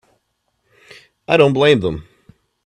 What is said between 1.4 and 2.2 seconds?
blame them.